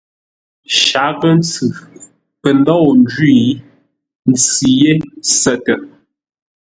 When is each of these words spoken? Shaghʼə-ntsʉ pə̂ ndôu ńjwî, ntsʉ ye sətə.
Shaghʼə-ntsʉ 0.81 1.65
pə̂ 2.41 2.51
ndôu 2.59 2.85
ńjwî, 2.99 3.35
ntsʉ 4.31 4.69
ye 4.81 4.93
sətə. 5.39 5.75